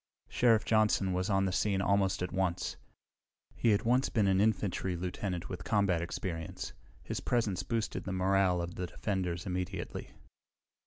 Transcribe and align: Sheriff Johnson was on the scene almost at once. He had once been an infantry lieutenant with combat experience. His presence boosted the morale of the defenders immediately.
Sheriff 0.29 0.65
Johnson 0.65 1.13
was 1.13 1.29
on 1.29 1.45
the 1.45 1.51
scene 1.51 1.79
almost 1.79 2.23
at 2.23 2.31
once. 2.31 2.75
He 3.55 3.69
had 3.69 3.83
once 3.83 4.09
been 4.09 4.25
an 4.25 4.41
infantry 4.41 4.95
lieutenant 4.95 5.47
with 5.47 5.63
combat 5.63 6.01
experience. 6.01 6.73
His 7.03 7.19
presence 7.19 7.61
boosted 7.61 8.05
the 8.05 8.11
morale 8.11 8.63
of 8.63 8.73
the 8.73 8.87
defenders 8.87 9.45
immediately. 9.45 10.09